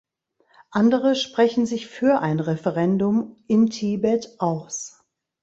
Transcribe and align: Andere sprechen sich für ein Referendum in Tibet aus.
Andere 0.71 1.13
sprechen 1.13 1.67
sich 1.67 1.85
für 1.85 2.21
ein 2.21 2.39
Referendum 2.39 3.35
in 3.45 3.69
Tibet 3.69 4.33
aus. 4.39 5.03